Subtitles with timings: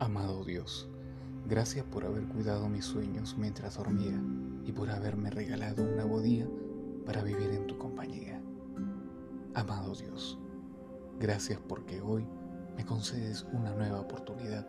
[0.00, 0.88] Amado Dios,
[1.46, 4.20] gracias por haber cuidado mis sueños mientras dormía
[4.64, 6.48] y por haberme regalado un nuevo día
[7.06, 8.42] para vivir en tu compañía.
[9.54, 10.36] Amado Dios,
[11.20, 12.26] gracias porque hoy
[12.76, 14.66] me concedes una nueva oportunidad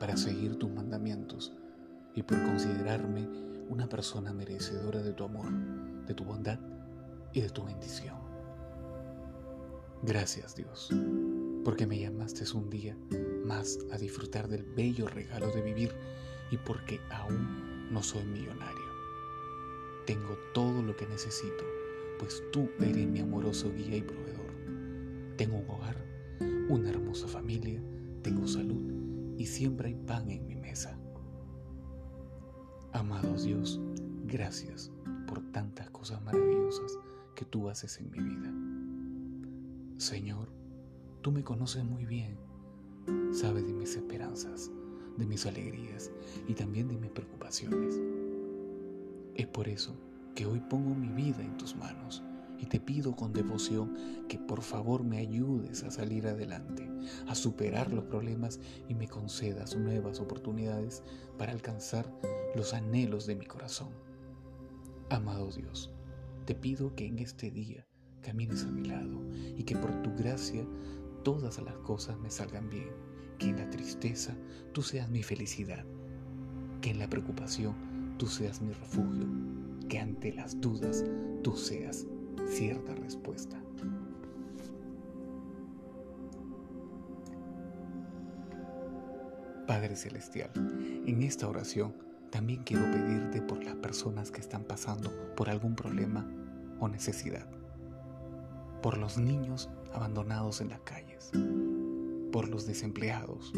[0.00, 1.54] para seguir tus mandamientos
[2.14, 3.28] y por considerarme
[3.68, 5.52] una persona merecedora de tu amor,
[6.06, 6.58] de tu bondad
[7.32, 8.16] y de tu bendición.
[10.02, 10.90] Gracias Dios,
[11.66, 12.96] porque me llamaste un día
[13.44, 15.90] más a disfrutar del bello regalo de vivir
[16.52, 18.84] y porque aún no soy millonario.
[20.06, 21.64] Tengo todo lo que necesito,
[22.20, 25.34] pues tú eres mi amoroso guía y proveedor.
[25.36, 25.96] Tengo un hogar,
[26.68, 27.82] una hermosa familia,
[28.22, 30.96] tengo salud y siempre hay pan en mi mesa.
[32.92, 33.80] Amado Dios,
[34.22, 34.92] gracias
[35.26, 36.96] por tantas cosas maravillosas
[37.34, 38.54] que tú haces en mi vida.
[39.98, 40.48] Señor,
[41.26, 42.38] tú me conoces muy bien
[43.32, 44.70] sabe de mis esperanzas,
[45.16, 46.12] de mis alegrías
[46.46, 48.00] y también de mis preocupaciones.
[49.34, 49.96] Es por eso
[50.36, 52.22] que hoy pongo mi vida en tus manos
[52.60, 53.92] y te pido con devoción
[54.28, 56.88] que por favor me ayudes a salir adelante,
[57.26, 61.02] a superar los problemas y me concedas nuevas oportunidades
[61.38, 62.08] para alcanzar
[62.54, 63.90] los anhelos de mi corazón.
[65.10, 65.90] Amado Dios,
[66.44, 67.84] te pido que en este día
[68.22, 69.20] camines a mi lado
[69.56, 70.64] y que por tu gracia
[71.26, 72.88] todas las cosas me salgan bien,
[73.36, 74.36] que en la tristeza
[74.70, 75.84] tú seas mi felicidad,
[76.80, 77.74] que en la preocupación
[78.16, 79.26] tú seas mi refugio,
[79.88, 81.04] que ante las dudas
[81.42, 82.06] tú seas
[82.46, 83.60] cierta respuesta.
[89.66, 91.92] Padre Celestial, en esta oración
[92.30, 96.24] también quiero pedirte por las personas que están pasando por algún problema
[96.78, 97.48] o necesidad
[98.86, 101.30] por los niños abandonados en las calles,
[102.30, 103.52] por los desempleados,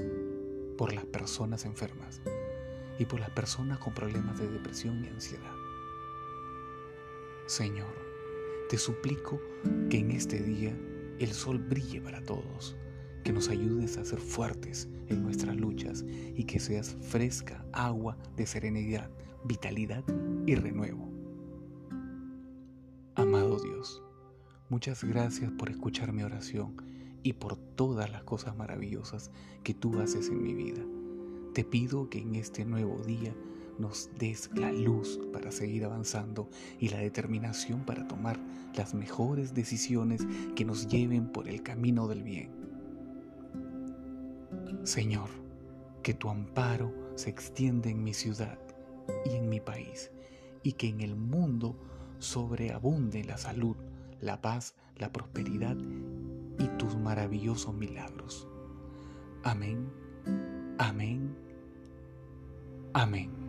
[0.77, 2.21] por las personas enfermas
[2.99, 5.53] y por las personas con problemas de depresión y ansiedad.
[7.47, 7.94] Señor,
[8.69, 9.41] te suplico
[9.91, 10.76] que en este día
[11.19, 12.76] el sol brille para todos,
[13.25, 18.47] que nos ayudes a ser fuertes en nuestras luchas y que seas fresca agua de
[18.47, 19.10] serenidad,
[19.44, 20.05] vitalidad
[20.47, 21.09] y renuevo.
[23.16, 24.03] Amado Dios,
[24.71, 26.75] Muchas gracias por escuchar mi oración
[27.23, 29.31] y por todas las cosas maravillosas
[29.62, 30.83] que tú haces en mi vida.
[31.55, 33.34] Te pido que en este nuevo día
[33.79, 38.39] nos des la luz para seguir avanzando y la determinación para tomar
[38.75, 42.50] las mejores decisiones que nos lleven por el camino del bien.
[44.83, 45.31] Señor,
[46.03, 48.59] que tu amparo se extienda en mi ciudad
[49.25, 50.11] y en mi país
[50.62, 51.75] y que en el mundo
[52.19, 53.75] sobreabunde la salud
[54.21, 55.77] la paz, la prosperidad
[56.59, 58.49] y tus maravillosos milagros.
[59.45, 59.91] Amén,
[60.79, 61.37] amén,
[62.93, 63.47] amén.